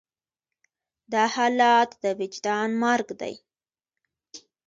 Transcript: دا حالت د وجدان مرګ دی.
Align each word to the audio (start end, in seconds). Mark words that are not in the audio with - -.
دا 1.11 1.23
حالت 1.35 1.89
د 2.03 2.05
وجدان 2.19 2.69
مرګ 2.83 3.07
دی. 3.21 3.33